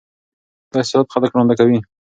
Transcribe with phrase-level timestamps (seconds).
[0.71, 1.79] دا احساسات خلک ړانده کوي.